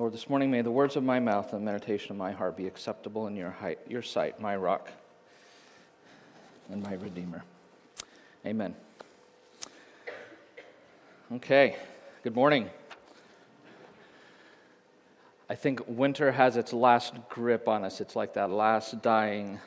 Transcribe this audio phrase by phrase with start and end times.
[0.00, 2.56] Lord, this morning may the words of my mouth and the meditation of my heart
[2.56, 4.88] be acceptable in your, height, your sight, my rock
[6.70, 7.44] and my redeemer.
[8.46, 8.74] Amen.
[11.32, 11.76] Okay,
[12.22, 12.70] good morning.
[15.50, 18.00] I think winter has its last grip on us.
[18.00, 19.60] It's like that last dying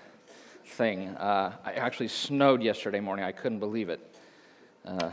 [0.66, 1.10] thing.
[1.10, 3.24] Uh, I actually snowed yesterday morning.
[3.24, 4.00] I couldn't believe it.
[4.84, 5.12] Uh,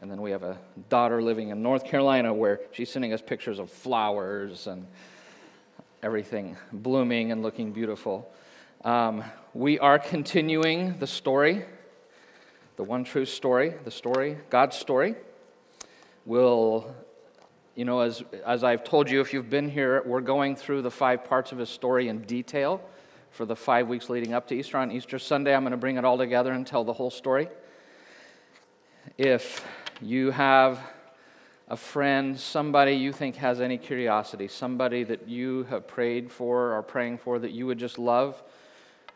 [0.00, 0.58] and then we have a
[0.88, 4.86] daughter living in North Carolina where she's sending us pictures of flowers and
[6.02, 8.30] everything blooming and looking beautiful.
[8.84, 11.64] Um, we are continuing the story,
[12.76, 15.14] the one true story, the story, God's story.
[16.26, 16.94] We'll,
[17.74, 20.90] you know, as, as I've told you, if you've been here, we're going through the
[20.90, 22.82] five parts of his story in detail
[23.30, 24.76] for the five weeks leading up to Easter.
[24.76, 27.48] On Easter Sunday, I'm going to bring it all together and tell the whole story.
[29.18, 29.64] If
[30.00, 30.78] you have
[31.68, 36.82] a friend, somebody you think has any curiosity, somebody that you have prayed for or
[36.82, 38.42] praying for that you would just love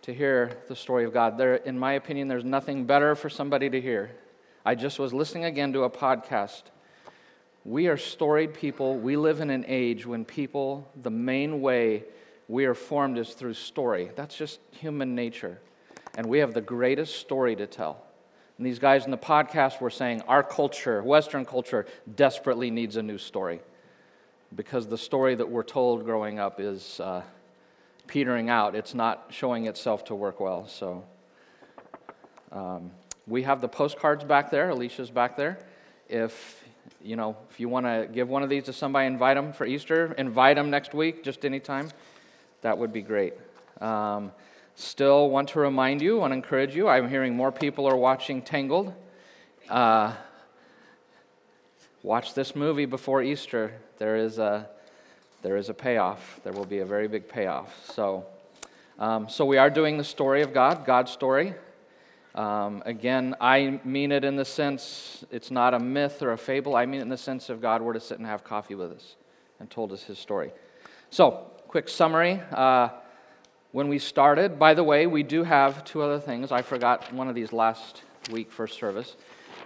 [0.02, 1.38] to hear the story of God.
[1.38, 4.10] There, in my opinion, there's nothing better for somebody to hear.
[4.64, 6.62] I just was listening again to a podcast.
[7.64, 8.97] We are storied people.
[8.97, 12.04] We live in an age when people, the main way
[12.48, 14.10] we are formed is through story.
[14.16, 15.60] That's just human nature.
[16.16, 18.02] And we have the greatest story to tell.
[18.61, 23.03] And these guys in the podcast were saying our culture, Western culture, desperately needs a
[23.03, 23.61] new story.
[24.55, 27.22] Because the story that we're told growing up is uh,
[28.06, 30.66] petering out, it's not showing itself to work well.
[30.66, 31.05] So
[32.53, 32.91] um,
[33.27, 34.69] we have the postcards back there.
[34.69, 35.58] Alicia's back there.
[36.11, 36.62] If
[37.03, 39.64] you know, if you want to give one of these to somebody, invite them for
[39.64, 40.14] Easter.
[40.19, 41.88] Invite them next week, just anytime.
[42.61, 43.33] That would be great.
[43.81, 44.33] Um,
[44.74, 46.88] Still want to remind you, want to encourage you.
[46.88, 48.94] I'm hearing more people are watching Tangled.
[49.68, 50.14] Uh,
[52.02, 53.72] watch this movie before Easter.
[53.98, 54.68] There is a
[55.42, 56.41] there is a payoff.
[56.44, 57.74] There will be a very big payoff.
[57.94, 58.26] So,
[58.98, 61.54] um, so we are doing the story of God, God's story.
[62.34, 66.76] Um, again, I mean it in the sense it's not a myth or a fable.
[66.76, 68.92] I mean it in the sense of God were to sit and have coffee with
[68.92, 69.16] us
[69.58, 70.52] and told us His story.
[71.10, 72.41] So, quick summary.
[72.52, 72.91] Uh,
[73.72, 74.58] when we started.
[74.58, 76.50] By the way, we do have two other things.
[76.50, 79.16] I forgot one of these last week for service.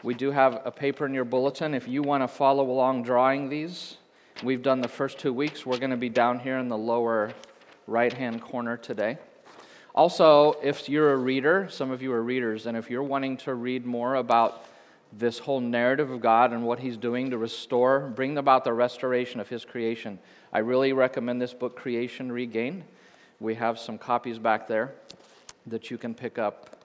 [0.02, 1.74] We do have a paper in your bulletin.
[1.74, 3.96] If you want to follow along drawing these,
[4.42, 5.64] we've done the first two weeks.
[5.64, 7.32] We're going to be down here in the lower
[7.86, 9.18] right hand corner today.
[9.94, 13.54] Also, if you're a reader, some of you are readers, and if you're wanting to
[13.54, 14.66] read more about
[15.12, 19.38] this whole narrative of God and what He's doing to restore, bring about the restoration
[19.38, 20.18] of His creation,
[20.52, 22.84] I really recommend this book, Creation Regained.
[23.44, 24.94] We have some copies back there
[25.66, 26.78] that you can pick up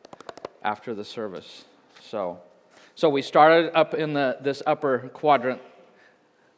[0.62, 1.64] after the service.
[2.02, 2.38] So,
[2.96, 5.62] so we started up in the, this upper quadrant.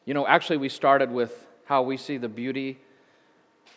[0.06, 2.80] You know, actually, we started with how we see the beauty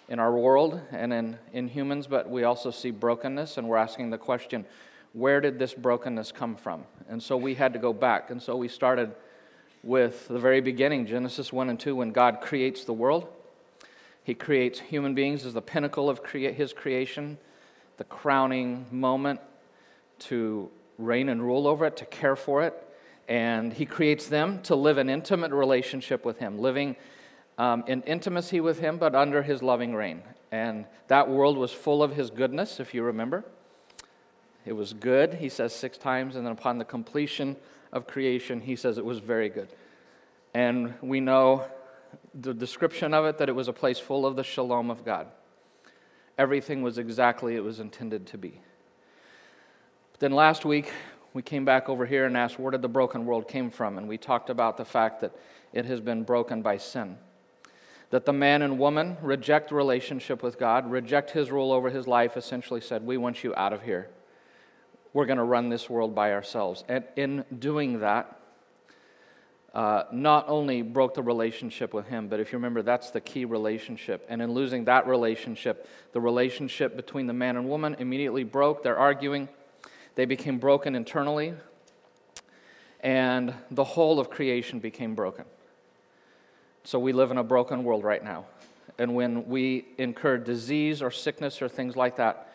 [0.09, 4.09] in our world and in, in humans, but we also see brokenness, and we're asking
[4.09, 4.65] the question
[5.13, 6.85] where did this brokenness come from?
[7.07, 8.31] And so we had to go back.
[8.31, 9.15] And so we started
[9.83, 13.29] with the very beginning Genesis 1 and 2, when God creates the world.
[14.25, 17.39] He creates human beings as the pinnacle of crea- his creation,
[17.99, 19.41] the crowning moment
[20.21, 22.75] to reign and rule over it, to care for it.
[23.29, 26.97] And he creates them to live an intimate relationship with him, living
[27.59, 30.23] um, in intimacy with him, but under his loving reign.
[30.51, 33.45] And that world was full of his goodness, if you remember.
[34.65, 37.57] It was good, he says six times, and then upon the completion
[37.93, 39.69] of creation, he says it was very good.
[40.55, 41.67] And we know
[42.35, 45.29] the description of it that it was a place full of the shalom of God.
[46.37, 48.61] Everything was exactly it was intended to be.
[50.13, 50.93] But then last week,
[51.35, 54.09] we came back over here and asked where did the broken world came from and
[54.09, 55.37] we talked about the fact that
[55.73, 57.19] it has been broken by sin
[58.11, 62.37] that the man and woman reject relationship with god reject his rule over his life
[62.37, 64.09] essentially said we want you out of here
[65.13, 68.41] we're going to run this world by ourselves and in doing that
[69.75, 73.45] uh, not only broke the relationship with him, but if you remember, that's the key
[73.45, 74.25] relationship.
[74.29, 78.85] And in losing that relationship, the relationship between the man and woman immediately broke.
[78.85, 79.49] They're arguing.
[80.15, 81.55] They became broken internally.
[83.01, 85.45] And the whole of creation became broken.
[86.85, 88.47] So we live in a broken world right now.
[88.97, 92.49] And when we incur disease or sickness or things like that,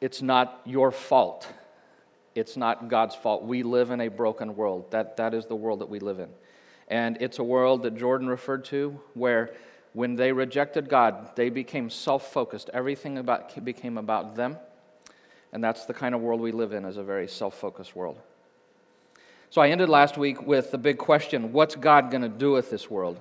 [0.00, 1.48] it's not your fault
[2.34, 3.44] it's not God's fault.
[3.44, 4.90] We live in a broken world.
[4.90, 6.28] That, that is the world that we live in.
[6.88, 9.50] And it's a world that Jordan referred to where
[9.92, 12.68] when they rejected God, they became self focused.
[12.74, 14.56] Everything about, became about them.
[15.52, 18.18] And that's the kind of world we live in, is a very self focused world.
[19.50, 22.70] So I ended last week with the big question what's God going to do with
[22.70, 23.20] this world?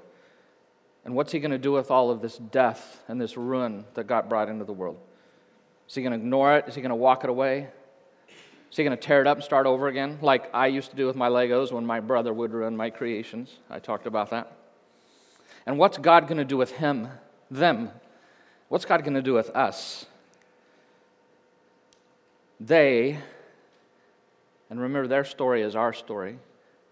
[1.06, 4.08] And what's he going to do with all of this death and this ruin that
[4.08, 4.98] got brought into the world?
[5.88, 6.66] Is he going to ignore it?
[6.68, 7.68] Is he going to walk it away?
[8.74, 10.96] Is he going to tear it up and start over again, like I used to
[10.96, 13.60] do with my Legos when my brother would ruin my creations?
[13.70, 14.52] I talked about that.
[15.68, 17.08] And what's God going to do with him,
[17.52, 17.92] them?
[18.70, 20.08] What's God going to do with us?
[22.60, 23.20] They,
[24.72, 26.40] and remember their story is our story.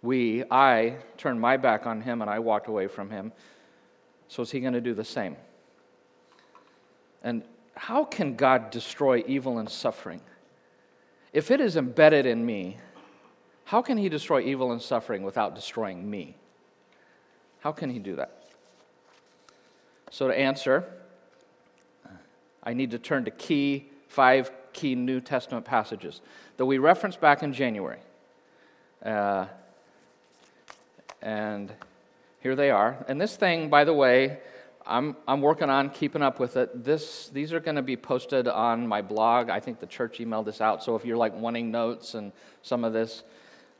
[0.03, 3.33] We, I turned my back on him and I walked away from him.
[4.27, 5.35] So is he going to do the same?
[7.23, 7.41] And
[7.73, 10.21] how can God destroy evil and suffering?
[11.33, 12.77] If it is embedded in me,
[13.65, 16.35] how can he destroy evil and suffering without destroying me?
[17.61, 18.43] How can he do that?
[20.09, 20.83] So, to answer,
[22.63, 26.21] I need to turn to key five key New Testament passages
[26.57, 27.99] that we referenced back in January.
[29.03, 29.45] Uh,
[31.21, 31.71] and
[32.41, 33.05] here they are.
[33.07, 34.39] And this thing, by the way,
[34.85, 36.83] I'm, I'm working on keeping up with it.
[36.83, 39.49] This, these are going to be posted on my blog.
[39.49, 40.83] I think the church emailed this out.
[40.83, 42.31] So if you're like wanting notes and
[42.63, 43.23] some of this,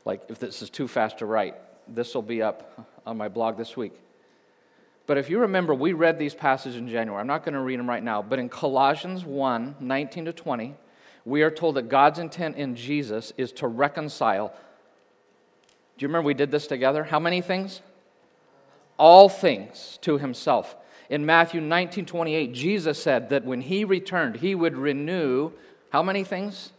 [0.04, 1.56] like if this is too fast to write,
[1.88, 3.92] this will be up on my blog this week.
[5.06, 7.20] But if you remember, we read these passages in January.
[7.20, 8.22] I'm not going to read them right now.
[8.22, 10.74] But in Colossians 1 19 to 20,
[11.24, 14.54] we are told that God's intent in Jesus is to reconcile.
[15.98, 17.04] Do you remember we did this together?
[17.04, 17.80] How many things?
[18.96, 20.76] All things to himself
[21.12, 25.52] in Matthew 19 28, Jesus said that when he returned, he would renew
[25.90, 26.72] how many things?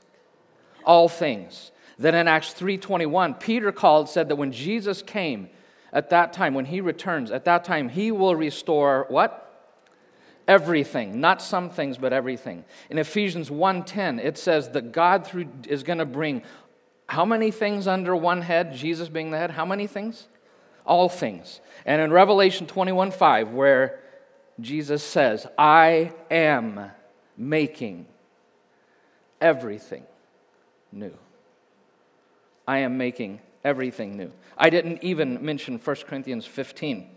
[0.83, 1.71] All things.
[1.99, 5.49] Then in Acts 3:21, Peter called said that when Jesus came
[5.93, 9.39] at that time when he returns, at that time he will restore what?
[10.47, 12.65] Everything, not some things but everything.
[12.89, 16.41] In Ephesians 1:10, it says that God through is going to bring
[17.07, 18.73] how many things under one head?
[18.73, 20.27] Jesus being the head, how many things?
[20.87, 21.61] All things.
[21.85, 23.99] And in Revelation 21:5 where
[24.59, 26.91] Jesus says, I am
[27.37, 28.05] making
[29.41, 30.03] everything
[30.91, 31.13] new.
[32.67, 34.31] I am making everything new.
[34.57, 37.09] I didn't even mention 1 Corinthians 15.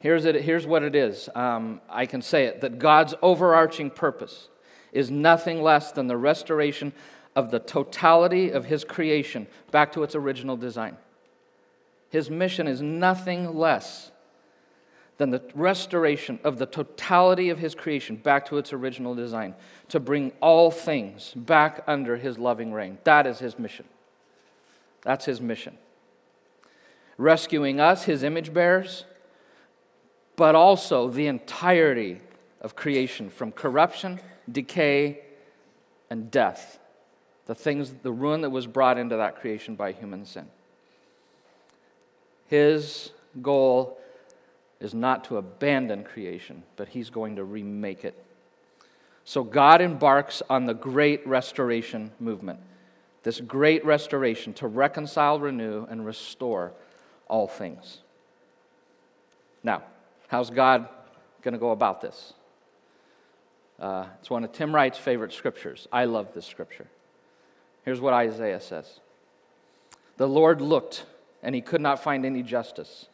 [0.00, 4.48] Here's, it, here's what it is um, I can say it that God's overarching purpose
[4.92, 6.92] is nothing less than the restoration
[7.36, 10.96] of the totality of His creation back to its original design.
[12.08, 14.09] His mission is nothing less
[15.20, 19.54] than the restoration of the totality of his creation back to its original design,
[19.86, 22.96] to bring all things back under his loving reign.
[23.04, 23.84] That is his mission.
[25.02, 25.76] That's his mission.
[27.18, 29.04] Rescuing us, his image bearers,
[30.36, 32.22] but also the entirety
[32.62, 34.20] of creation from corruption,
[34.50, 35.20] decay,
[36.08, 36.78] and death.
[37.44, 40.46] The things, the ruin that was brought into that creation by human sin.
[42.46, 43.10] His
[43.42, 43.98] goal
[44.80, 48.24] is not to abandon creation, but he's going to remake it.
[49.24, 52.60] So God embarks on the great restoration movement,
[53.22, 56.72] this great restoration to reconcile, renew, and restore
[57.28, 57.98] all things.
[59.62, 59.82] Now,
[60.28, 60.88] how's God
[61.42, 62.32] going to go about this?
[63.78, 65.86] Uh, it's one of Tim Wright's favorite scriptures.
[65.92, 66.86] I love this scripture.
[67.84, 69.00] Here's what Isaiah says
[70.16, 71.04] The Lord looked,
[71.42, 73.06] and he could not find any justice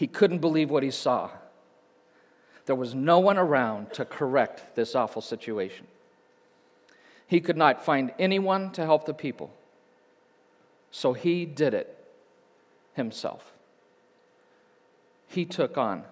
[0.00, 1.28] he couldn't believe what he saw.
[2.64, 5.86] There was no one around to correct this awful situation.
[7.26, 9.52] He could not find anyone to help the people.
[10.90, 12.02] So he did it
[12.94, 13.52] himself.
[15.28, 16.04] He took on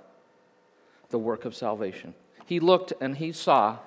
[1.08, 2.12] the work of salvation.
[2.44, 3.78] He looked and he saw,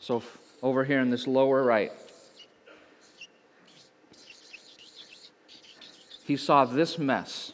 [0.00, 0.22] so
[0.62, 1.92] over here in this lower right,
[6.24, 7.52] he saw this mess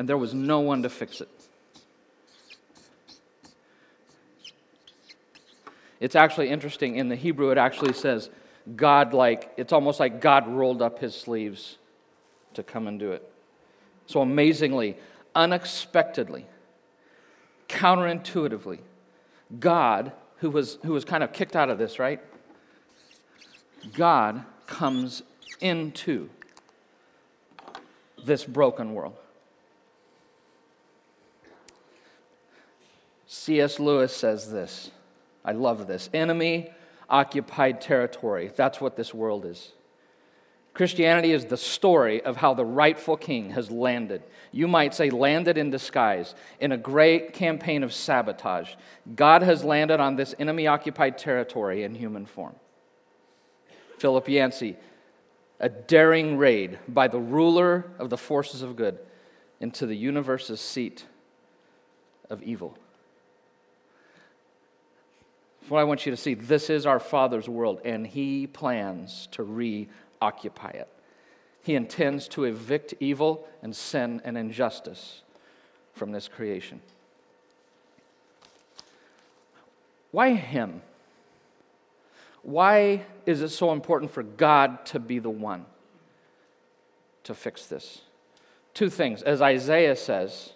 [0.00, 1.28] and there was no one to fix it.
[6.00, 6.96] It's actually interesting.
[6.96, 8.30] In the Hebrew, it actually says
[8.76, 11.76] God, like, it's almost like God rolled up his sleeves
[12.54, 13.30] to come and do it.
[14.06, 14.96] So amazingly,
[15.34, 16.46] unexpectedly,
[17.68, 18.78] counterintuitively,
[19.58, 22.22] God, who was, who was kind of kicked out of this, right?
[23.92, 25.22] God comes
[25.60, 26.30] into
[28.24, 29.18] this broken world.
[33.32, 33.78] C.S.
[33.78, 34.90] Lewis says this.
[35.44, 36.10] I love this.
[36.12, 36.68] Enemy
[37.08, 38.50] occupied territory.
[38.56, 39.70] That's what this world is.
[40.74, 44.24] Christianity is the story of how the rightful king has landed.
[44.50, 48.74] You might say, landed in disguise in a great campaign of sabotage.
[49.14, 52.56] God has landed on this enemy occupied territory in human form.
[53.98, 54.76] Philip Yancey
[55.60, 58.98] a daring raid by the ruler of the forces of good
[59.60, 61.04] into the universe's seat
[62.28, 62.76] of evil.
[65.70, 66.34] What I want you to see.
[66.34, 70.88] This is our Father's world, and He plans to reoccupy it.
[71.62, 75.22] He intends to evict evil and sin and injustice
[75.94, 76.80] from this creation.
[80.10, 80.82] Why Him?
[82.42, 85.66] Why is it so important for God to be the one
[87.22, 88.00] to fix this?
[88.74, 89.22] Two things.
[89.22, 90.52] As Isaiah says,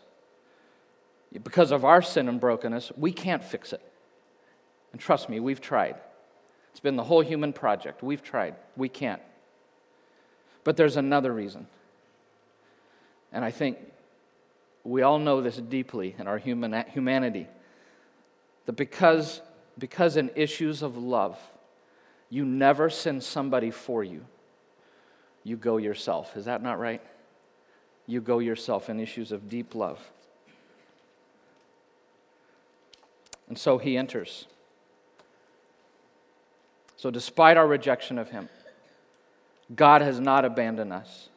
[1.45, 3.81] because of our sin and brokenness, we can't fix it.
[4.95, 5.97] And trust me, we've tried.
[6.71, 8.01] It's been the whole human project.
[8.01, 8.55] We've tried.
[8.77, 9.21] We can't.
[10.63, 11.67] But there's another reason.
[13.33, 13.79] And I think
[14.85, 17.49] we all know this deeply in our human, humanity
[18.67, 19.41] that because,
[19.77, 21.41] because in issues of love,
[22.31, 24.25] you never send somebody for you,
[25.43, 26.37] you go yourself.
[26.37, 27.03] Is that not right?
[28.07, 29.99] You go yourself in issues of deep love.
[33.49, 34.47] And so he enters.
[37.05, 38.49] So, despite our rejection of him,
[39.77, 41.29] God has not abandoned us.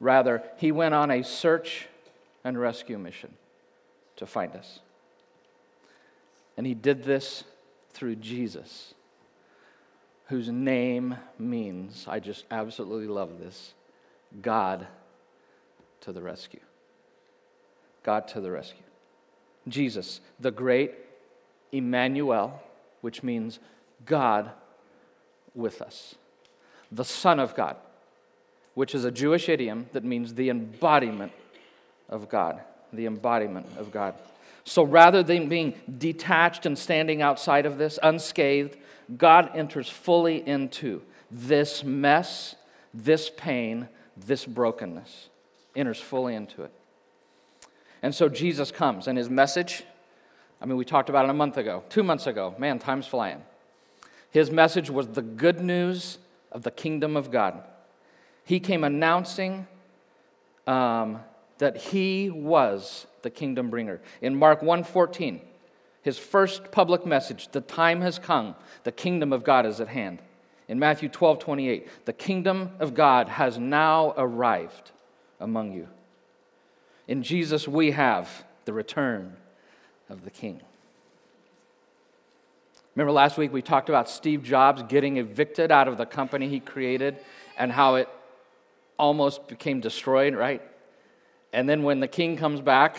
[0.00, 1.88] Rather, he went on a search
[2.44, 3.32] and rescue mission
[4.16, 4.80] to find us.
[6.58, 7.44] And he did this
[7.94, 8.92] through Jesus,
[10.26, 13.72] whose name means, I just absolutely love this
[14.42, 14.86] God
[16.02, 16.60] to the rescue.
[18.02, 18.84] God to the rescue.
[19.68, 20.92] Jesus, the great
[21.72, 22.62] Emmanuel,
[23.00, 23.58] which means
[24.04, 24.50] God
[25.54, 26.14] with us
[26.92, 27.76] the Son of God,
[28.74, 31.32] which is a Jewish idiom that means the embodiment
[32.08, 32.60] of God.
[32.92, 34.14] The embodiment of God.
[34.64, 38.76] So rather than being detached and standing outside of this unscathed,
[39.16, 42.56] God enters fully into this mess,
[42.92, 45.28] this pain, this brokenness,
[45.76, 46.72] enters fully into it.
[48.02, 49.84] And so Jesus comes, and his message
[50.60, 52.54] I mean, we talked about it a month ago, two months ago.
[52.58, 53.42] Man, time's flying.
[54.30, 56.18] His message was the good news
[56.52, 57.62] of the kingdom of God.
[58.44, 59.66] He came announcing
[60.66, 61.20] um,
[61.58, 64.00] that he was the kingdom bringer.
[64.20, 65.40] In Mark 1:14,
[66.02, 70.22] his first public message, the time has come, the kingdom of God is at hand.
[70.68, 74.92] In Matthew 12:28, the kingdom of God has now arrived
[75.40, 75.88] among you.
[77.08, 79.36] In Jesus we have the return
[80.08, 80.60] of the king.
[83.00, 86.60] Remember last week we talked about Steve Jobs getting evicted out of the company he
[86.60, 87.16] created
[87.56, 88.10] and how it
[88.98, 90.60] almost became destroyed, right?
[91.50, 92.98] And then when the king comes back,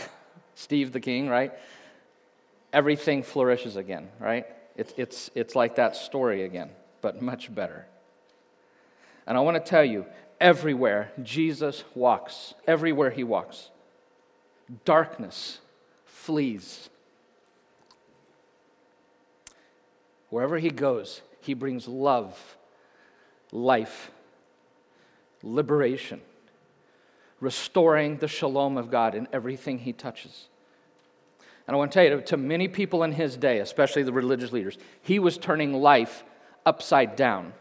[0.55, 1.53] Steve the king, right?
[2.73, 4.47] Everything flourishes again, right?
[4.75, 7.85] It's, it's, it's like that story again, but much better.
[9.27, 10.07] And I want to tell you
[10.39, 13.69] everywhere Jesus walks, everywhere he walks,
[14.83, 15.59] darkness
[16.05, 16.89] flees.
[20.31, 22.57] Wherever he goes, he brings love,
[23.51, 24.09] life,
[25.43, 26.21] liberation,
[27.39, 30.47] restoring the shalom of God in everything he touches.
[31.67, 34.51] And I want to tell you, to many people in his day, especially the religious
[34.51, 36.23] leaders, he was turning life
[36.65, 37.53] upside down.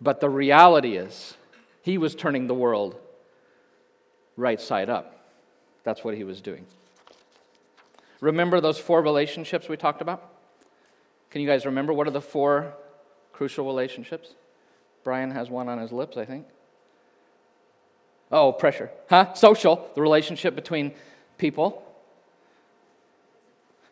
[0.00, 1.36] But the reality is,
[1.82, 2.96] he was turning the world
[4.36, 5.28] right side up.
[5.84, 6.66] That's what he was doing.
[8.20, 10.33] Remember those four relationships we talked about?
[11.34, 12.74] Can you guys remember what are the four
[13.32, 14.28] crucial relationships?
[15.02, 16.46] Brian has one on his lips, I think.
[18.30, 18.88] Oh, pressure.
[19.10, 19.34] Huh?
[19.34, 20.94] Social, the relationship between
[21.36, 21.82] people.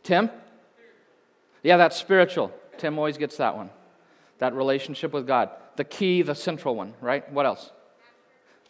[0.05, 0.31] Tim?
[1.65, 2.53] Yeah, that's spiritual.
[2.79, 3.71] Tim always gets that one.
[4.39, 5.51] That relationship with God.
[5.75, 7.29] The key, the central one, right?
[7.33, 7.73] What else?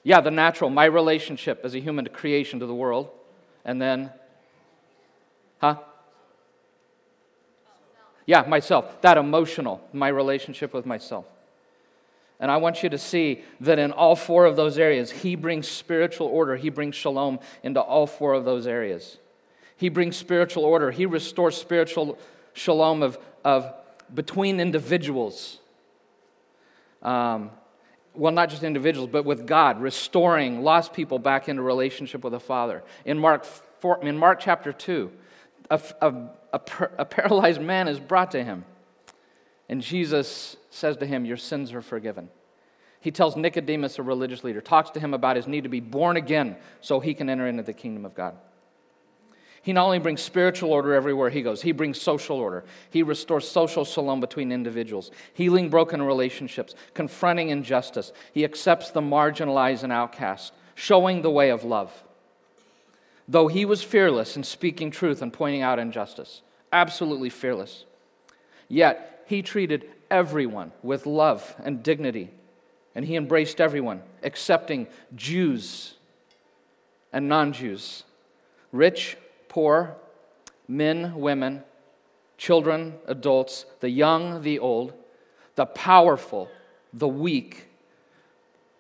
[0.03, 3.11] Yeah, the natural, my relationship as a human to creation, to the world.
[3.67, 4.11] And then,
[5.59, 5.77] huh?
[8.27, 9.01] Yeah, myself.
[9.03, 11.27] That emotional, my relationship with myself.
[12.39, 15.69] And I want you to see that in all four of those areas, He brings
[15.69, 16.57] spiritual order.
[16.57, 19.19] He brings shalom into all four of those areas.
[19.77, 20.91] He brings spiritual order.
[20.91, 22.19] He restores spiritual
[22.53, 23.73] shalom of, of
[24.13, 25.59] between individuals.
[27.03, 27.51] Um,
[28.15, 32.41] well, not just individuals, but with God, restoring lost people back into relationship with the
[32.41, 32.83] Father.
[33.05, 35.11] In Mark, 4, in Mark chapter 2,
[35.73, 36.15] a, a,
[36.53, 36.61] a,
[36.99, 38.65] a paralyzed man is brought to him.
[39.69, 42.29] And Jesus says to him, Your sins are forgiven.
[43.01, 46.17] He tells Nicodemus, a religious leader, talks to him about his need to be born
[46.17, 48.37] again so he can enter into the kingdom of God.
[49.63, 52.65] He not only brings spiritual order everywhere he goes, he brings social order.
[52.91, 58.13] He restores social shalom between individuals, healing broken relationships, confronting injustice.
[58.33, 61.93] He accepts the marginalized and outcast, showing the way of love.
[63.29, 67.85] Though he was fearless in speaking truth and pointing out injustice, absolutely fearless,
[68.69, 72.31] yet he treated everyone with love and dignity,
[72.95, 75.95] and he embraced everyone, accepting Jews
[77.13, 78.05] and non Jews,
[78.73, 79.17] rich
[79.49, 79.97] poor,
[80.67, 81.63] men, women,
[82.39, 84.95] children, adults, the young, the old,
[85.55, 86.49] the powerful,
[86.93, 87.69] the weak,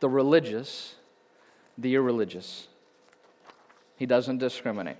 [0.00, 0.96] the religious,
[1.78, 2.68] the irreligious.
[3.96, 4.96] He doesn't discriminate.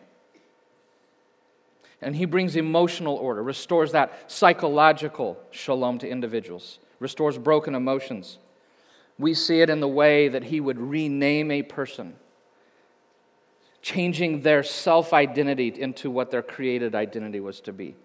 [2.01, 8.39] And he brings emotional order, restores that psychological shalom to individuals, restores broken emotions.
[9.19, 12.17] We see it in the way that he would rename a person
[13.83, 17.97] changing their self identity into what their created identity was to be.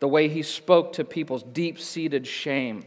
[0.00, 2.84] The way he spoke to people's deep seated shame.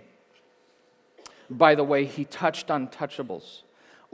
[1.49, 3.61] By the way, he touched untouchables.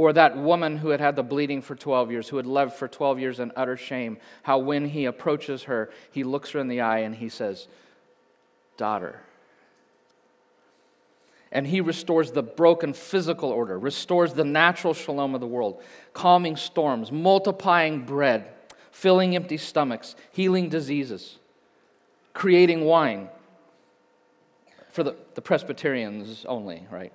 [0.01, 2.87] Or that woman who had had the bleeding for 12 years, who had lived for
[2.87, 6.81] 12 years in utter shame, how when he approaches her, he looks her in the
[6.81, 7.67] eye and he says,
[8.77, 9.21] Daughter
[11.51, 16.55] and he restores the broken physical order, restores the natural shalom of the world, calming
[16.55, 18.47] storms, multiplying bread,
[18.89, 21.37] filling empty stomachs, healing diseases,
[22.33, 23.29] creating wine.
[24.89, 27.13] For the, the Presbyterians only, right?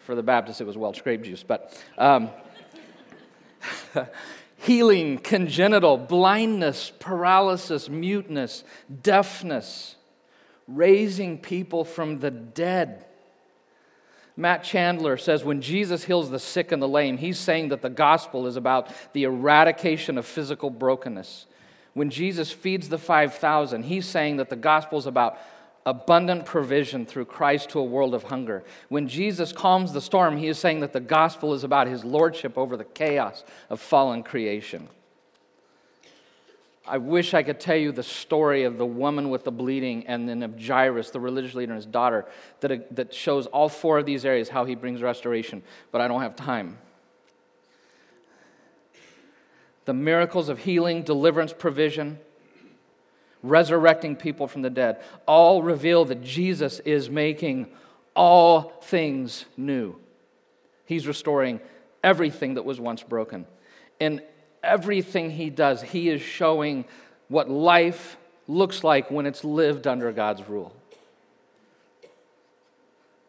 [0.00, 1.42] For, the Baptists, it was Welch grape juice.
[1.42, 2.30] But um,
[4.56, 8.64] healing congenital blindness, paralysis, muteness,
[9.02, 9.96] deafness,
[10.66, 13.04] raising people from the dead
[14.36, 17.90] Matt Chandler says when Jesus heals the sick and the lame, he's saying that the
[17.90, 21.46] gospel is about the eradication of physical brokenness.
[21.94, 25.38] When Jesus feeds the 5,000, he's saying that the gospel is about
[25.84, 28.62] abundant provision through Christ to a world of hunger.
[28.88, 32.56] When Jesus calms the storm, he is saying that the gospel is about his lordship
[32.56, 34.88] over the chaos of fallen creation.
[36.86, 40.28] I wish I could tell you the story of the woman with the bleeding and
[40.28, 42.26] then of Jairus, the religious leader, and his daughter,
[42.60, 46.08] that, uh, that shows all four of these areas how he brings restoration, but I
[46.08, 46.78] don't have time.
[49.84, 52.18] The miracles of healing, deliverance, provision,
[53.42, 57.68] resurrecting people from the dead, all reveal that Jesus is making
[58.14, 59.96] all things new.
[60.86, 61.60] He's restoring
[62.04, 63.46] everything that was once broken.
[63.98, 64.22] In
[64.62, 66.84] everything he does, he is showing
[67.28, 70.74] what life looks like when it's lived under God's rule.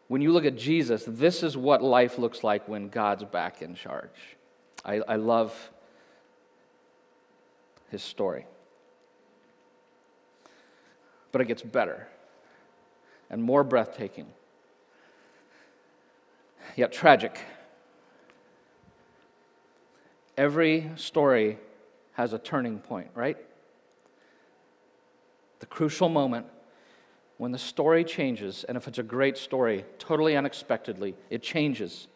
[0.08, 3.76] When you look at Jesus, this is what life looks like when God's back in
[3.76, 4.10] charge.
[4.86, 5.72] I, I love
[7.90, 8.46] his story.
[11.34, 12.08] But it gets better
[13.30, 14.28] and more breathtaking,
[16.76, 17.40] yet tragic.
[20.38, 21.58] Every story
[22.14, 23.38] has a turning point, right?
[25.60, 26.46] The crucial moment
[27.38, 32.08] when the story changes, and if it's a great story, totally unexpectedly, it changes.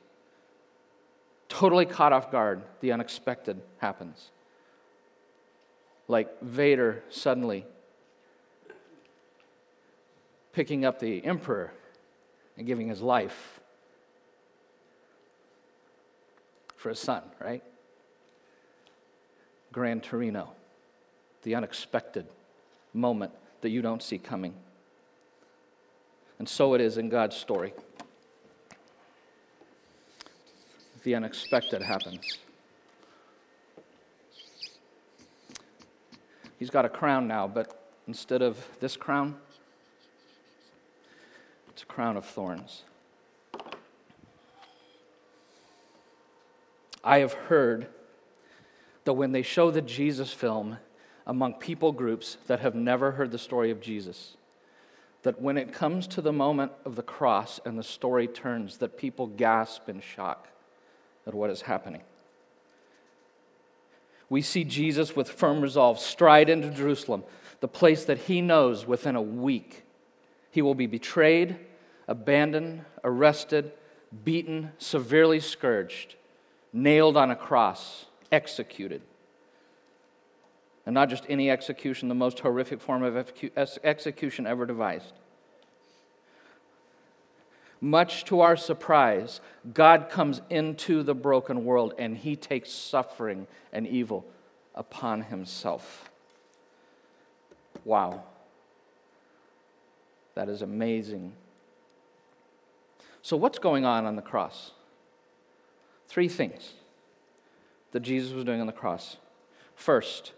[1.50, 4.30] Totally caught off guard, the unexpected happens.
[6.08, 7.66] Like Vader suddenly
[10.58, 11.72] picking up the emperor
[12.58, 13.60] and giving his life
[16.76, 17.62] for his son, right?
[19.72, 20.50] Gran Torino,
[21.44, 22.26] the unexpected
[22.92, 24.56] moment that you don't see coming.
[26.40, 27.76] And so it is in God's story.
[31.04, 32.40] The unexpected happens.
[36.58, 39.36] He's got a crown now, but instead of this crown,
[41.78, 42.82] it's a crown of thorns.
[47.04, 47.86] I have heard
[49.04, 50.80] that when they show the Jesus film
[51.28, 54.38] among people groups that have never heard the story of Jesus,
[55.22, 58.98] that when it comes to the moment of the cross and the story turns, that
[58.98, 60.48] people gasp in shock
[61.28, 62.02] at what is happening.
[64.30, 67.24] We see Jesus with firm resolve stride into Jerusalem,
[67.60, 69.84] the place that he knows within a week
[70.58, 71.56] he will be betrayed,
[72.08, 73.72] abandoned, arrested,
[74.24, 76.16] beaten, severely scourged,
[76.72, 79.02] nailed on a cross, executed.
[80.86, 83.18] And not just any execution, the most horrific form of
[83.84, 85.14] execution ever devised.
[87.82, 89.40] Much to our surprise,
[89.74, 94.26] God comes into the broken world and he takes suffering and evil
[94.74, 96.10] upon himself.
[97.86, 98.24] Wow.
[100.34, 101.34] That is amazing.
[103.28, 104.72] So, what's going on on the cross?
[106.08, 106.76] Three things
[107.92, 109.18] that Jesus was doing on the cross.
[109.76, 110.32] First,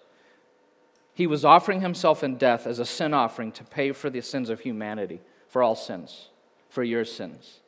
[1.13, 4.49] he was offering himself in death as a sin offering to pay for the sins
[4.49, 6.29] of humanity, for all sins,
[6.67, 7.59] for your sins,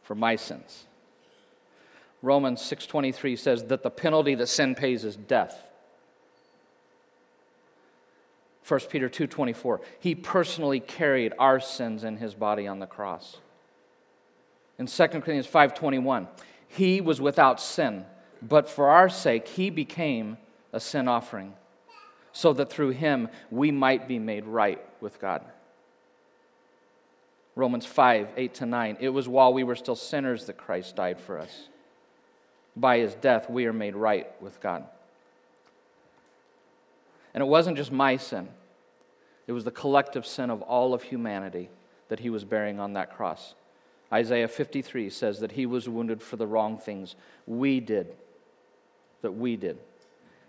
[0.00, 0.84] for my sins.
[2.22, 5.72] Romans 6:23 says that the penalty that sin pays is death.
[8.62, 13.38] 1 Peter 2:24 He personally carried our sins in his body on the cross.
[14.78, 16.28] In 2 Corinthians 5:21
[16.68, 18.04] He was without sin,
[18.42, 20.38] but for our sake he became
[20.72, 21.54] a sin offering
[22.32, 25.44] so that through him we might be made right with God.
[27.54, 28.96] Romans 5 8 to 9.
[29.00, 31.68] It was while we were still sinners that Christ died for us.
[32.76, 34.84] By his death, we are made right with God.
[37.32, 38.48] And it wasn't just my sin,
[39.46, 41.70] it was the collective sin of all of humanity
[42.08, 43.54] that he was bearing on that cross.
[44.12, 48.14] Isaiah 53 says that he was wounded for the wrong things we did,
[49.22, 49.78] that we did.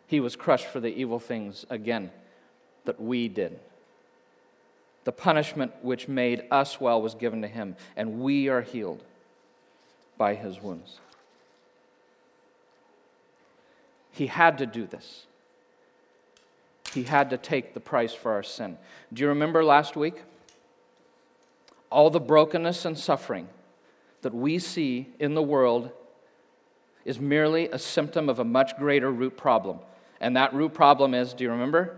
[0.07, 2.11] He was crushed for the evil things, again,
[2.85, 3.59] that we did.
[5.03, 9.03] The punishment which made us well was given to him, and we are healed
[10.17, 10.99] by his wounds.
[14.11, 15.25] He had to do this.
[16.93, 18.77] He had to take the price for our sin.
[19.11, 20.23] Do you remember last week?
[21.95, 23.47] All the brokenness and suffering
[24.21, 25.91] that we see in the world
[27.05, 29.79] is merely a symptom of a much greater root problem
[30.19, 31.97] and that root problem is do you remember?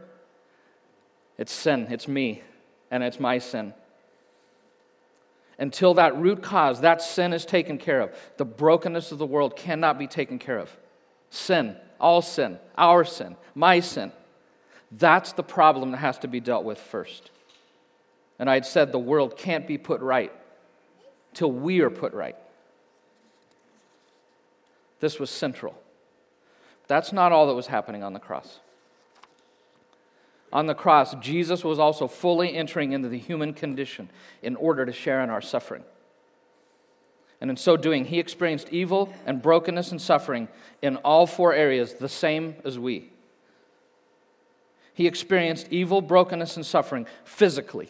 [1.38, 2.42] It's sin, it's me,
[2.90, 3.74] and it's my sin.
[5.60, 9.56] Until that root cause, that sin is taken care of, the brokenness of the world
[9.56, 10.76] cannot be taken care of.
[11.30, 14.12] Sin, all sin, our sin, my sin.
[14.92, 17.32] That's the problem that has to be dealt with first.
[18.39, 20.32] And I had said the world can't be put right
[21.34, 22.36] till we are put right.
[25.00, 25.76] This was central.
[26.88, 28.60] That's not all that was happening on the cross.
[30.54, 34.10] On the cross, Jesus was also fully entering into the human condition
[34.41, 35.84] in order to share in our suffering.
[37.41, 40.47] And in so doing, he experienced evil and brokenness and suffering
[40.82, 43.12] in all four areas, the same as we.
[44.93, 47.89] He experienced evil, brokenness, and suffering physically.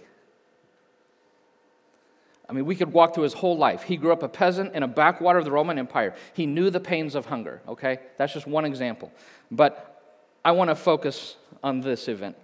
[2.50, 3.84] I mean, we could walk through his whole life.
[3.84, 6.16] He grew up a peasant in a backwater of the Roman Empire.
[6.34, 8.00] He knew the pains of hunger, okay?
[8.18, 9.12] That's just one example.
[9.52, 10.02] But
[10.46, 12.38] I want to focus on this event.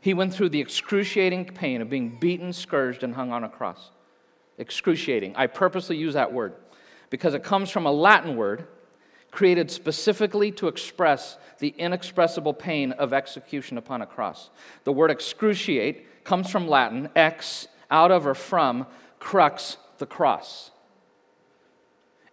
[0.00, 3.90] He went through the excruciating pain of being beaten, scourged, and hung on a cross.
[4.58, 5.36] Excruciating.
[5.36, 6.54] I purposely use that word
[7.10, 8.66] because it comes from a Latin word
[9.30, 14.50] created specifically to express the inexpressible pain of execution upon a cross.
[14.84, 18.86] The word excruciate comes from Latin, ex out of or from
[19.18, 20.70] crux, the cross.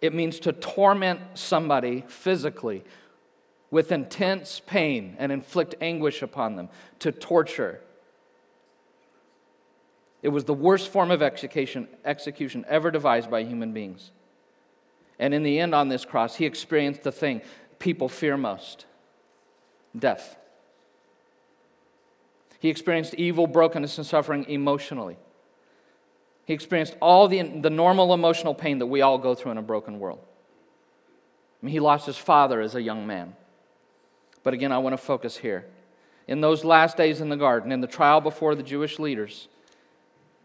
[0.02, 2.84] It means to torment somebody physically
[3.72, 7.82] with intense pain and inflict anguish upon them, to torture.
[10.22, 14.12] It was the worst form of execution, execution ever devised by human beings.
[15.18, 17.42] And in the end, on this cross, he experienced the thing
[17.80, 18.86] people fear most
[19.98, 20.38] death.
[22.60, 25.18] He experienced evil, brokenness, and suffering emotionally.
[26.46, 29.62] He experienced all the, the normal emotional pain that we all go through in a
[29.64, 30.20] broken world.
[31.62, 33.36] I mean, he lost his father as a young man.
[34.44, 35.66] But again, I want to focus here.
[36.28, 39.48] In those last days in the garden, in the trial before the Jewish leaders,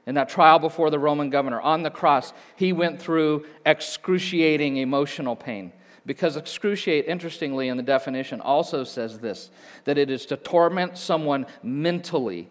[0.06, 5.36] in that trial before the Roman governor, on the cross, he went through excruciating emotional
[5.36, 5.72] pain.
[6.06, 9.50] Because excruciate, interestingly, in the definition, also says this
[9.84, 12.48] that it is to torment someone mentally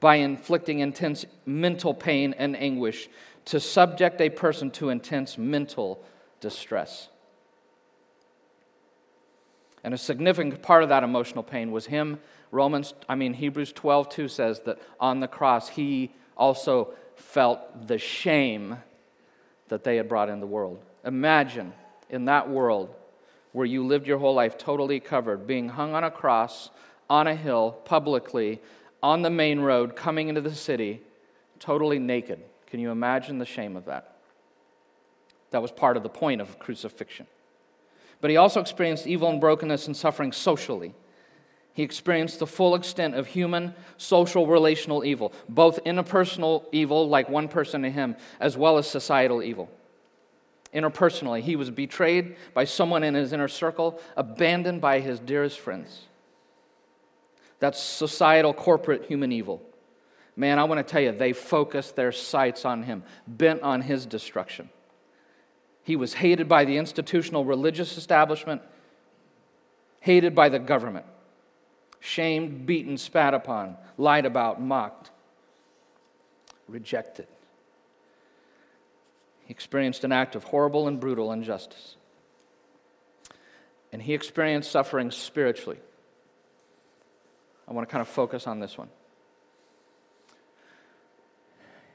[0.00, 3.08] by inflicting intense mental pain and anguish
[3.46, 6.02] to subject a person to intense mental
[6.40, 7.08] distress.
[9.84, 12.18] And a significant part of that emotional pain was him.
[12.50, 17.98] Romans, I mean, Hebrews 12, 2 says that on the cross he also felt the
[17.98, 18.78] shame
[19.68, 20.82] that they had brought in the world.
[21.04, 21.72] Imagine
[22.08, 22.94] in that world
[23.52, 26.70] where you lived your whole life totally covered, being hung on a cross
[27.08, 28.60] on a hill publicly
[29.04, 31.02] on the main road coming into the city,
[31.58, 32.40] totally naked.
[32.66, 34.16] Can you imagine the shame of that?
[35.50, 37.26] That was part of the point of crucifixion.
[38.22, 40.94] But he also experienced evil and brokenness and suffering socially.
[41.74, 47.48] He experienced the full extent of human, social, relational evil, both interpersonal evil, like one
[47.48, 49.70] person to him, as well as societal evil.
[50.72, 56.06] Interpersonally, he was betrayed by someone in his inner circle, abandoned by his dearest friends.
[57.64, 59.62] That's societal, corporate, human evil.
[60.36, 64.04] Man, I want to tell you, they focused their sights on him, bent on his
[64.04, 64.68] destruction.
[65.82, 68.60] He was hated by the institutional religious establishment,
[70.00, 71.06] hated by the government,
[72.00, 75.10] shamed, beaten, spat upon, lied about, mocked,
[76.68, 77.28] rejected.
[79.46, 81.96] He experienced an act of horrible and brutal injustice.
[83.90, 85.78] And he experienced suffering spiritually.
[87.68, 88.88] I want to kind of focus on this one.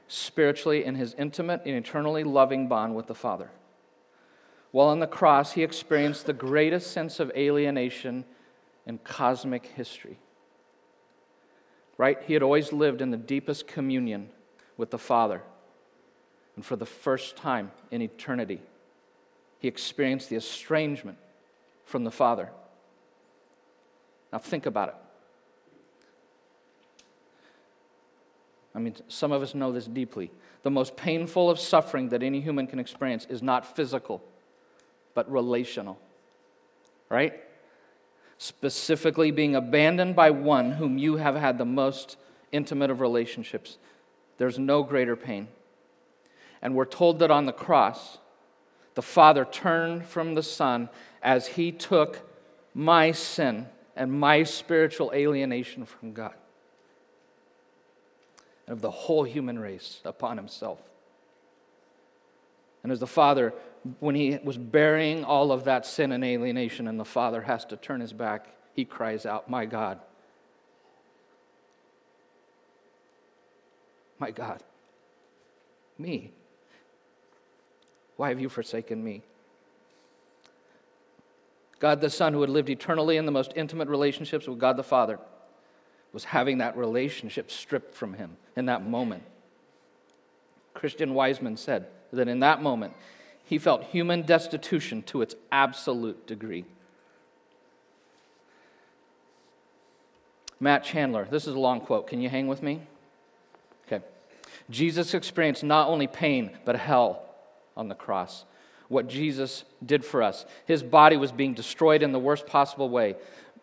[0.08, 3.50] Spiritually, in his intimate and eternally loving bond with the Father.
[4.72, 8.24] While on the cross, he experienced the greatest sense of alienation
[8.86, 10.18] in cosmic history.
[11.96, 12.18] Right?
[12.26, 14.30] He had always lived in the deepest communion
[14.76, 15.42] with the Father.
[16.56, 18.62] And for the first time in eternity,
[19.58, 21.18] he experienced the estrangement
[21.84, 22.50] from the Father.
[24.32, 24.94] Now, think about it.
[28.74, 30.30] I mean, some of us know this deeply.
[30.62, 34.22] The most painful of suffering that any human can experience is not physical,
[35.14, 35.98] but relational.
[37.08, 37.40] Right?
[38.38, 42.16] Specifically, being abandoned by one whom you have had the most
[42.52, 43.78] intimate of relationships.
[44.38, 45.48] There's no greater pain.
[46.62, 48.18] And we're told that on the cross,
[48.94, 50.88] the Father turned from the Son
[51.22, 52.20] as he took
[52.74, 56.34] my sin and my spiritual alienation from God
[58.66, 60.80] and of the whole human race upon himself.
[62.82, 63.52] And as the Father,
[63.98, 67.76] when he was burying all of that sin and alienation, and the Father has to
[67.76, 70.00] turn his back, he cries out, My God,
[74.18, 74.62] my God,
[75.98, 76.32] me.
[78.16, 79.22] Why have you forsaken me?
[81.78, 84.82] God the Son, who had lived eternally in the most intimate relationships with God the
[84.82, 85.18] Father,
[86.12, 89.22] was having that relationship stripped from him in that moment.
[90.74, 92.94] Christian Wiseman said that in that moment,
[93.44, 96.64] he felt human destitution to its absolute degree.
[100.60, 102.06] Matt Chandler, this is a long quote.
[102.06, 102.82] Can you hang with me?
[103.86, 104.04] Okay.
[104.68, 107.24] Jesus experienced not only pain, but hell
[107.76, 108.44] on the cross.
[108.88, 110.44] What Jesus did for us.
[110.66, 113.16] His body was being destroyed in the worst possible way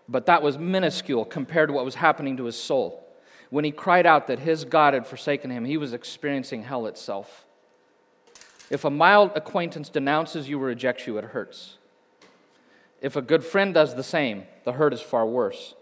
[0.09, 3.03] but that was minuscule compared to what was happening to his soul.
[3.49, 7.45] When he cried out that his God had forsaken him, he was experiencing hell itself.
[8.69, 11.77] If a mild acquaintance denounces you or rejects you, it hurts.
[13.01, 15.75] If a good friend does the same, the hurt is far worse.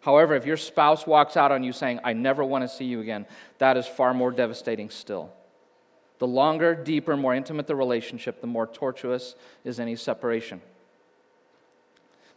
[0.00, 3.00] However, if your spouse walks out on you saying, I never want to see you
[3.00, 3.24] again,
[3.58, 5.32] that is far more devastating still.
[6.18, 10.60] The longer, deeper, more intimate the relationship, the more tortuous is any separation.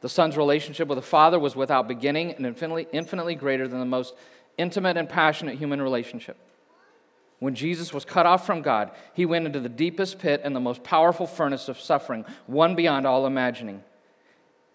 [0.02, 3.86] The Son's relationship with the Father was without beginning and infinitely, infinitely greater than the
[3.86, 4.14] most
[4.58, 6.38] intimate and passionate human relationship.
[7.40, 10.60] When Jesus was cut off from God, he went into the deepest pit and the
[10.60, 13.84] most powerful furnace of suffering, one beyond all imagining.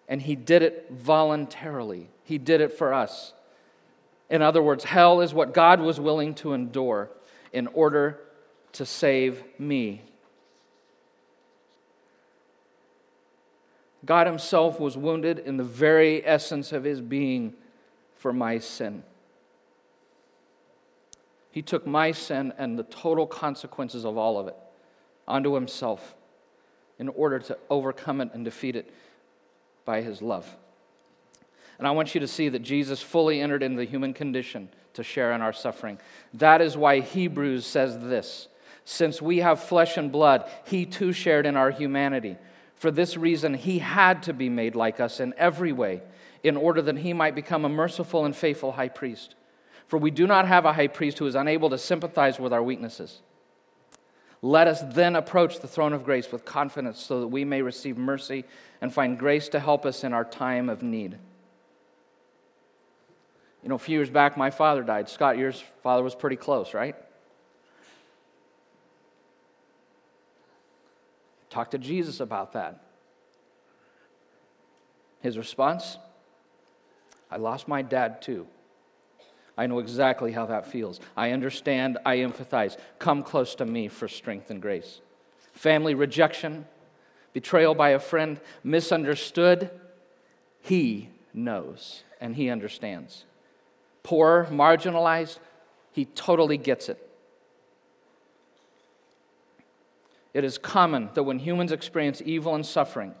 [0.07, 3.33] And he did it voluntarily, he did it for us.
[4.29, 7.09] In other words, hell is what God was willing to endure
[7.51, 8.19] in order
[8.73, 10.01] to save me
[14.05, 17.53] God Himself was wounded in the very essence of His being
[18.17, 19.03] for my sin.
[21.51, 24.55] He took my sin and the total consequences of all of it
[25.27, 26.15] onto Himself
[26.99, 28.93] in order to overcome it and defeat it
[29.85, 30.57] by His love.
[31.77, 35.03] And I want you to see that Jesus fully entered into the human condition to
[35.03, 35.99] share in our suffering.
[36.33, 38.47] That is why Hebrews says this
[38.85, 42.37] Since we have flesh and blood, He too shared in our humanity
[42.83, 46.01] for this reason, he had to be made like us in every way,
[46.43, 49.35] in order that he might become a merciful and faithful high priest.
[49.87, 52.61] For we do not have a high priest who is unable to sympathize with our
[52.61, 53.21] weaknesses.
[54.41, 57.97] Let us then approach the throne of grace with confidence so that we may receive
[57.97, 58.43] mercy
[58.81, 61.17] and find grace to help us in our time of need.
[63.63, 65.07] You know, a few years back, my father died.
[65.07, 66.97] Scott, your father was pretty close, right?
[71.53, 72.81] Talk to Jesus about that.
[75.19, 75.99] His response
[77.29, 78.47] I lost my dad too.
[79.55, 80.99] I know exactly how that feels.
[81.15, 82.77] I understand, I empathize.
[82.97, 85.01] Come close to me for strength and grace.
[85.51, 86.65] Family rejection,
[87.33, 89.69] betrayal by a friend, misunderstood.
[90.59, 93.25] He knows and he understands.
[94.01, 95.37] Poor, marginalized,
[95.91, 97.12] he totally gets it.
[100.33, 103.13] It is common that when humans experience evil and suffering,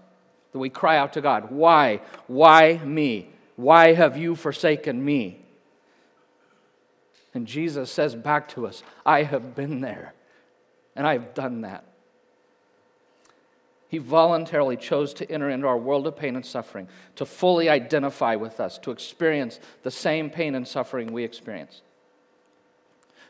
[0.51, 2.01] that we cry out to God, Why?
[2.27, 3.29] Why me?
[3.55, 5.39] Why have you forsaken me?
[7.33, 10.13] And Jesus says back to us, I have been there,
[10.95, 11.83] and I have done that.
[13.89, 18.35] He voluntarily chose to enter into our world of pain and suffering, to fully identify
[18.35, 21.81] with us, to experience the same pain and suffering we experience.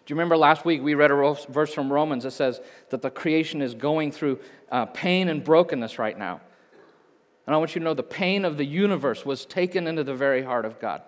[0.06, 3.10] Do you remember last week we read a verse from Romans that says that the
[3.10, 4.40] creation is going through
[4.70, 6.42] uh, pain and brokenness right now?
[7.46, 10.14] And I want you to know the pain of the universe was taken into the
[10.14, 11.04] very heart of God.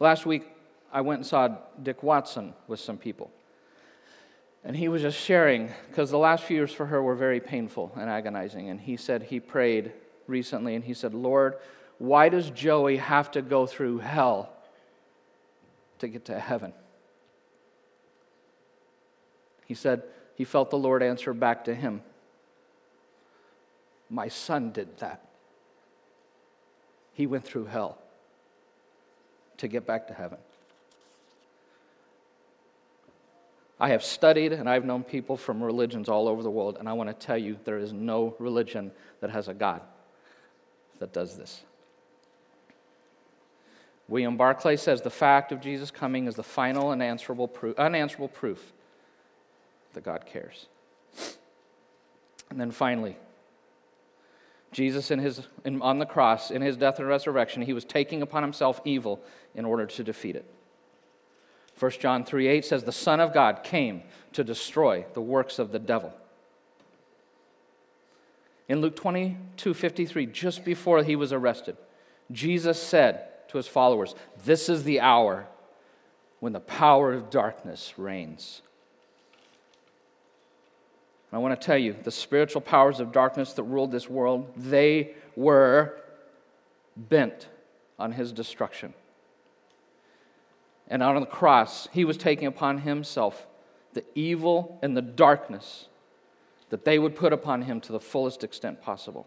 [0.00, 0.46] Last week,
[0.92, 1.48] I went and saw
[1.80, 3.30] Dick Watson with some people.
[4.64, 7.92] And he was just sharing, because the last few years for her were very painful
[7.96, 8.68] and agonizing.
[8.68, 9.92] And he said he prayed
[10.26, 11.54] recently and he said, Lord,
[11.98, 14.52] why does Joey have to go through hell
[16.00, 16.72] to get to heaven?
[19.66, 20.02] He said
[20.34, 22.02] he felt the Lord answer back to him
[24.10, 25.28] My son did that.
[27.12, 27.98] He went through hell
[29.58, 30.38] to get back to heaven.
[33.80, 36.94] I have studied and I've known people from religions all over the world, and I
[36.94, 39.82] want to tell you there is no religion that has a God
[40.98, 41.62] that does this.
[44.08, 48.28] William Barclay says the fact of Jesus coming is the final and unanswerable proof, unanswerable
[48.28, 48.72] proof
[49.92, 50.66] that God cares.
[52.50, 53.16] And then finally,
[54.72, 58.22] Jesus in his, in, on the cross, in his death and resurrection, he was taking
[58.22, 59.20] upon himself evil
[59.54, 60.46] in order to defeat it.
[61.78, 65.70] 1 John 3 8 says, The Son of God came to destroy the works of
[65.70, 66.12] the devil.
[68.68, 71.76] In Luke 22 53, just before he was arrested,
[72.30, 75.46] Jesus said to his followers, This is the hour
[76.40, 78.62] when the power of darkness reigns.
[81.32, 85.14] I want to tell you, the spiritual powers of darkness that ruled this world, they
[85.36, 85.98] were
[86.96, 87.48] bent
[87.98, 88.94] on his destruction.
[90.88, 93.46] And on the cross, he was taking upon himself
[93.92, 95.88] the evil and the darkness
[96.70, 99.26] that they would put upon him to the fullest extent possible.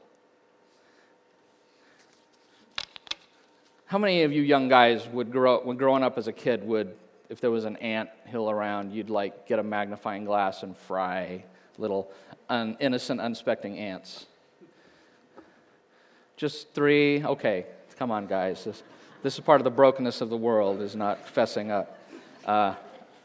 [3.92, 6.66] How many of you young guys would grow up, when growing up as a kid
[6.66, 6.96] would,
[7.28, 11.44] if there was an ant hill around, you'd like get a magnifying glass and fry
[11.78, 12.10] little
[12.48, 14.28] un, innocent, unsuspecting ants?
[16.38, 17.22] Just three?
[17.22, 17.66] Okay,
[18.00, 18.64] come on, guys.
[18.64, 18.82] This,
[19.24, 22.00] this is part of the brokenness of the world, is not fessing up.
[22.46, 22.76] Uh,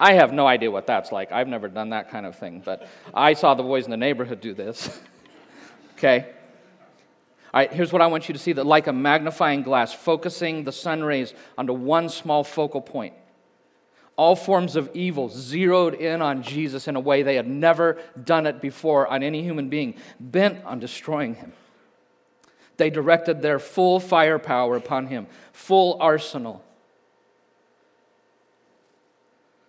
[0.00, 1.30] I have no idea what that's like.
[1.30, 4.40] I've never done that kind of thing, but I saw the boys in the neighborhood
[4.40, 5.00] do this.
[5.96, 6.26] okay?
[7.56, 10.72] Right, here's what I want you to see that like a magnifying glass, focusing the
[10.72, 13.14] sun rays onto one small focal point.
[14.14, 18.46] All forms of evil zeroed in on Jesus in a way they had never done
[18.46, 21.54] it before on any human being, bent on destroying him.
[22.76, 26.62] They directed their full firepower upon him, full arsenal.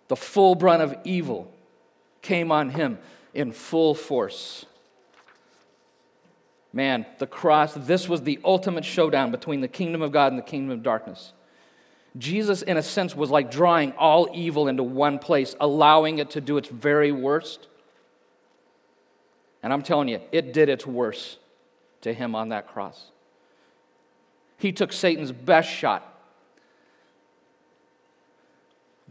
[0.08, 1.50] The full brunt of evil
[2.20, 2.98] came on him
[3.32, 4.66] in full force.
[6.72, 10.42] Man, the cross, this was the ultimate showdown between the kingdom of God and the
[10.44, 11.32] kingdom of darkness.
[12.16, 16.40] Jesus, in a sense, was like drawing all evil into one place, allowing it to
[16.40, 17.68] do its very worst.
[19.62, 21.38] And I'm telling you, it did its worst
[22.02, 23.10] to him on that cross.
[24.58, 26.04] He took Satan's best shot.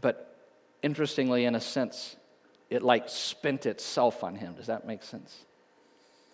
[0.00, 0.36] But
[0.82, 2.16] interestingly, in a sense,
[2.70, 4.54] it like spent itself on him.
[4.54, 5.44] Does that make sense?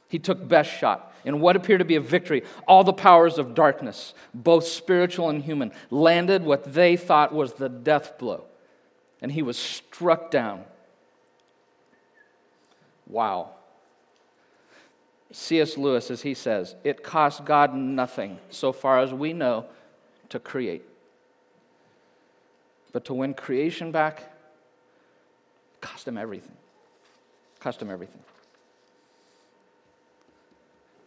[0.08, 2.42] He took best shot in what appeared to be a victory.
[2.68, 7.68] All the powers of darkness, both spiritual and human, landed what they thought was the
[7.68, 8.44] death blow.
[9.20, 10.64] And he was struck down.
[13.06, 13.50] Wow.
[15.32, 15.76] C.S.
[15.76, 19.66] Lewis, as he says, it cost God nothing, so far as we know,
[20.28, 20.84] to create.
[22.92, 24.32] But to win creation back,
[25.80, 26.56] cost him everything.
[27.58, 28.22] Cost him everything.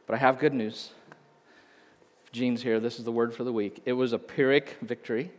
[0.07, 0.91] But I have good news.
[2.31, 2.79] Gene's here.
[2.79, 3.81] This is the word for the week.
[3.85, 5.31] It was a Pyrrhic victory.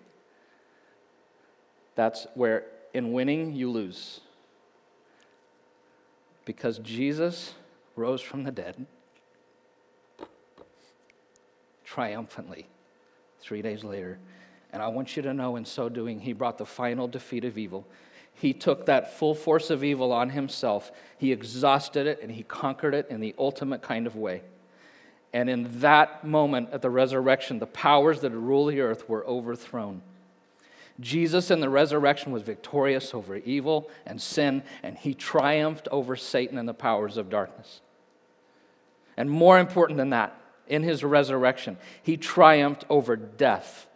[1.94, 4.20] That's where in winning you lose.
[6.44, 7.54] Because Jesus
[7.96, 8.86] rose from the dead
[11.84, 12.68] triumphantly
[13.40, 14.18] three days later.
[14.72, 17.56] And I want you to know, in so doing, he brought the final defeat of
[17.56, 17.86] evil.
[18.34, 22.94] He took that full force of evil on himself, he exhausted it, and he conquered
[22.94, 24.42] it in the ultimate kind of way.
[25.32, 30.02] And in that moment at the resurrection, the powers that rule the earth were overthrown.
[31.00, 36.58] Jesus in the resurrection was victorious over evil and sin, and he triumphed over Satan
[36.58, 37.80] and the powers of darkness.
[39.16, 41.78] And more important than that, in his resurrection.
[42.02, 43.86] He triumphed over death.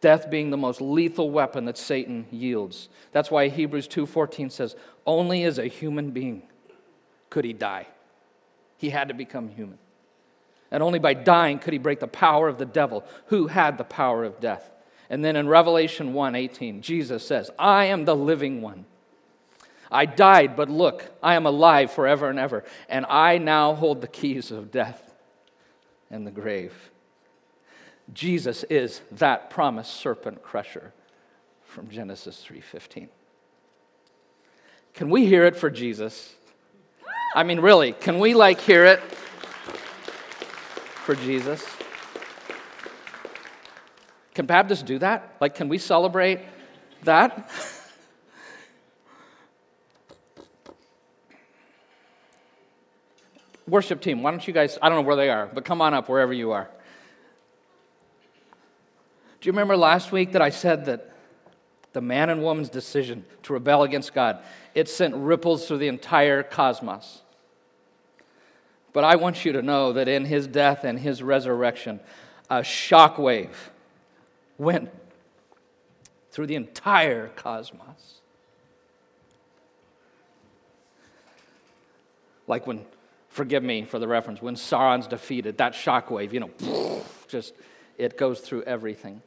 [0.00, 2.88] Death being the most lethal weapon that Satan yields.
[3.12, 4.74] That's why Hebrews 2:14 says,
[5.06, 6.42] "Only as a human being
[7.28, 7.86] could he die.
[8.78, 9.78] He had to become human.
[10.70, 13.84] And only by dying could he break the power of the devil, who had the
[13.84, 14.70] power of death."
[15.08, 18.86] And then in Revelation 1:18, Jesus says, "I am the living one.
[19.90, 24.06] I died, but look, I am alive forever and ever, and I now hold the
[24.06, 25.12] keys of death
[26.10, 26.90] and the grave."
[28.12, 30.92] Jesus is that promised serpent crusher
[31.64, 33.08] from Genesis 3:15.
[34.94, 36.34] Can we hear it for Jesus?
[37.34, 39.00] I mean really, can we like hear it
[41.10, 41.66] for Jesus?
[44.32, 45.34] Can Baptists do that?
[45.40, 46.38] Like can we celebrate
[47.02, 47.50] that?
[53.66, 55.94] Worship team, why don't you guys, I don't know where they are, but come on
[55.94, 56.70] up wherever you are.
[59.40, 61.12] Do you remember last week that I said that
[61.92, 64.44] the man and woman's decision to rebel against God,
[64.76, 67.22] it sent ripples through the entire cosmos.
[68.92, 72.00] But I want you to know that in his death and his resurrection,
[72.48, 73.54] a shockwave
[74.58, 74.90] went
[76.32, 78.20] through the entire cosmos.
[82.46, 82.84] Like when,
[83.28, 87.54] forgive me for the reference, when Sauron's defeated, that shockwave, you know, just
[87.96, 89.22] it goes through everything.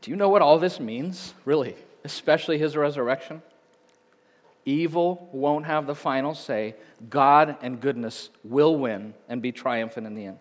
[0.00, 1.76] Do you know what all this means, really?
[2.04, 3.42] Especially his resurrection?
[4.64, 6.74] Evil won't have the final say.
[7.08, 10.38] God and goodness will win and be triumphant in the end.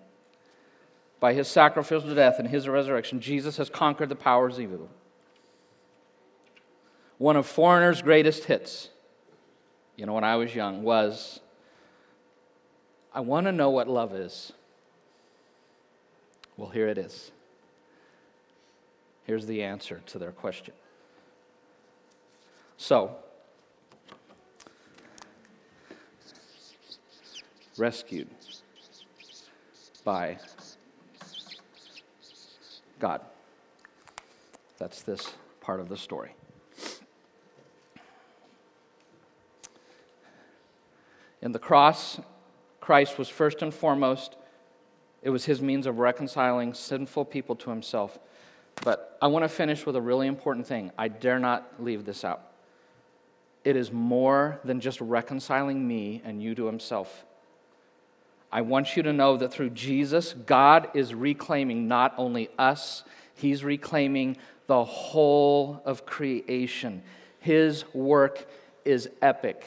[1.19, 4.89] By his sacrificial death and his resurrection, Jesus has conquered the powers of evil.
[7.17, 8.89] One of Foreigner's greatest hits,
[9.95, 11.39] you know, when I was young, was
[13.13, 14.51] I want to know what love is.
[16.57, 17.31] Well, here it is.
[19.25, 20.73] Here's the answer to their question.
[22.77, 23.15] So,
[27.77, 28.27] rescued
[30.03, 30.37] by
[32.99, 33.21] God.
[34.77, 36.35] That's this part of the story.
[41.41, 42.19] In the cross,
[42.79, 44.35] Christ was first and foremost,
[45.21, 48.19] it was his means of reconciling sinful people to himself.
[48.83, 50.91] But I want to finish with a really important thing.
[50.97, 52.52] I dare not leave this out.
[53.63, 57.25] It is more than just reconciling me and you to himself.
[58.51, 63.03] I want you to know that through Jesus, God is reclaiming not only us,
[63.35, 64.37] He's reclaiming
[64.67, 67.01] the whole of creation.
[67.39, 68.47] His work
[68.85, 69.65] is epic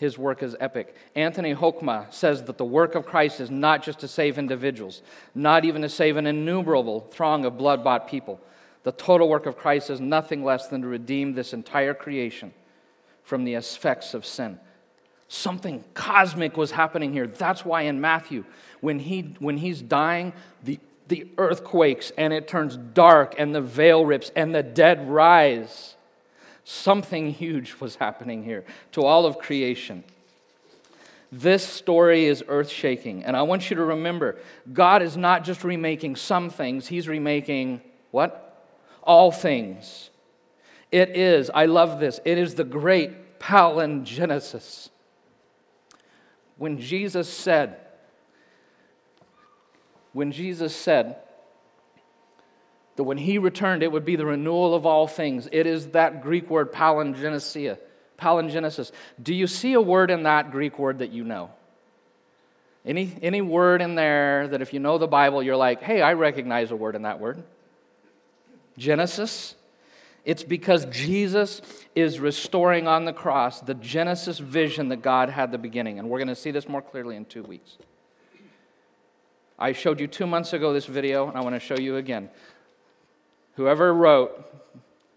[0.00, 0.96] his work is epic.
[1.14, 5.02] Anthony Hoekema says that the work of Christ is not just to save individuals,
[5.34, 8.40] not even to save an innumerable throng of blood bought people.
[8.82, 12.52] The total work of Christ is nothing less than to redeem this entire creation
[13.22, 14.58] from the effects of sin.
[15.28, 17.26] Something cosmic was happening here.
[17.26, 18.44] That's why in Matthew,
[18.80, 20.32] when, he, when he's dying,
[20.64, 25.08] the, the earth quakes and it turns dark and the veil rips and the dead
[25.08, 25.94] rise.
[26.64, 30.04] Something huge was happening here to all of creation.
[31.30, 33.24] This story is earth shaking.
[33.24, 34.38] And I want you to remember
[34.72, 38.49] God is not just remaking some things, He's remaking what?
[39.02, 40.10] All things.
[40.92, 44.90] It is, I love this, it is the great palingenesis.
[46.56, 47.76] When Jesus said,
[50.12, 51.16] when Jesus said,
[52.96, 55.48] that when he returned, it would be the renewal of all things.
[55.52, 57.78] It is that Greek word palingenesia,
[58.18, 58.92] palingenesis.
[59.22, 61.50] Do you see a word in that Greek word that you know?
[62.84, 66.14] Any, any word in there that if you know the Bible, you're like, hey, I
[66.14, 67.42] recognize a word in that word?
[68.80, 69.54] Genesis?
[70.24, 71.62] It's because Jesus
[71.94, 75.98] is restoring on the cross the Genesis vision that God had the beginning.
[75.98, 77.78] And we're going to see this more clearly in two weeks.
[79.58, 82.30] I showed you two months ago this video, and I want to show you again.
[83.56, 84.46] Whoever wrote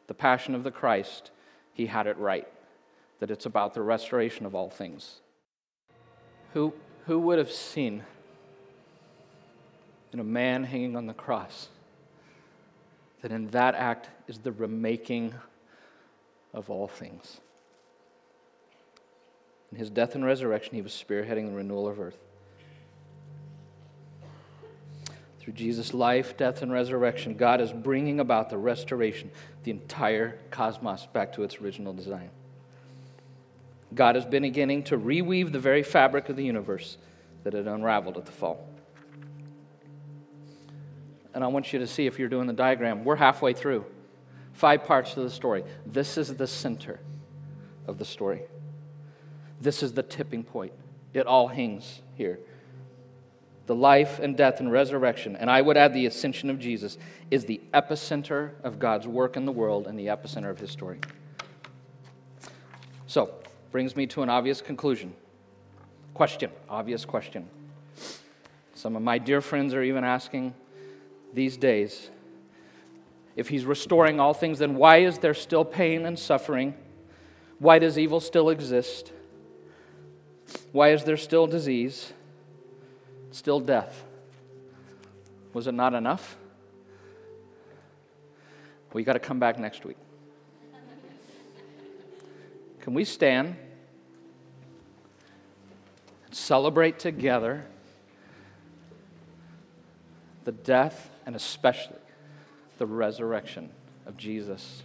[0.07, 1.31] The Passion of the Christ,
[1.73, 2.47] he had it right
[3.19, 5.21] that it's about the restoration of all things.
[6.53, 6.73] Who,
[7.05, 8.03] who would have seen
[10.11, 11.69] in a man hanging on the cross
[13.23, 15.33] that in that act is the remaking
[16.53, 17.39] of all things?
[19.71, 22.17] In his death and resurrection, he was spearheading the renewal of earth.
[25.39, 29.31] Through Jesus' life, death, and resurrection, God is bringing about the restoration,
[29.63, 32.29] the entire cosmos back to its original design.
[33.95, 36.97] God has been beginning to reweave the very fabric of the universe
[37.43, 38.67] that had unraveled at the fall.
[41.33, 43.85] And I want you to see if you're doing the diagram, we're halfway through.
[44.53, 45.63] Five parts to the story.
[45.85, 46.99] This is the center
[47.87, 48.43] of the story.
[49.59, 50.73] This is the tipping point.
[51.13, 52.39] It all hangs here
[53.65, 56.97] the life and death and resurrection, and I would add the ascension of Jesus,
[57.31, 60.99] is the epicenter of God's work in the world and the epicenter of his story.
[63.07, 63.33] So,
[63.71, 65.13] brings me to an obvious conclusion.
[66.13, 67.47] Question, obvious question.
[68.75, 70.53] Some of my dear friends are even asking
[71.33, 72.09] these days
[73.35, 76.75] if he's restoring all things, then why is there still pain and suffering?
[77.59, 79.11] Why does evil still exist?
[80.71, 82.13] Why is there still disease?
[83.31, 84.03] still death.
[85.53, 86.37] Was it not enough?
[88.93, 89.97] We got to come back next week.
[92.81, 93.55] Can we stand
[96.27, 97.65] and celebrate together
[100.43, 101.97] the death and especially
[102.77, 103.69] the resurrection
[104.05, 104.83] of Jesus,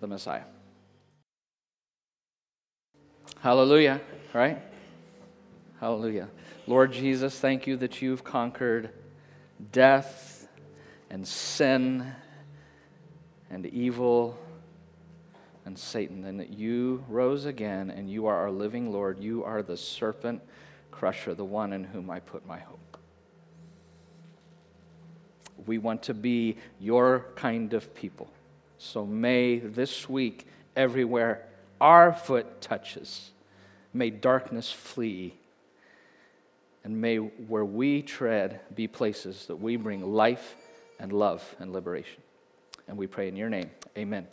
[0.00, 0.44] the Messiah?
[3.40, 4.00] Hallelujah,
[4.32, 4.58] right?
[5.80, 6.28] Hallelujah.
[6.66, 8.90] Lord Jesus, thank you that you've conquered
[9.70, 10.48] death
[11.10, 12.10] and sin
[13.50, 14.38] and evil
[15.66, 19.22] and Satan, and that you rose again and you are our living Lord.
[19.22, 20.42] You are the serpent
[20.94, 22.96] crusher, the one in whom I put my hope.
[25.66, 28.30] We want to be your kind of people.
[28.78, 31.46] So may this week, everywhere
[31.80, 33.30] our foot touches,
[33.92, 35.34] may darkness flee
[36.84, 40.54] and may where we tread be places that we bring life
[41.00, 42.22] and love and liberation.
[42.86, 43.70] And we pray in your name.
[43.98, 44.28] Amen.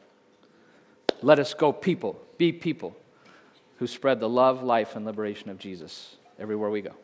[1.24, 2.95] Let us go, people, be people
[3.78, 6.96] who spread the love, life, and liberation of Jesus everywhere we go.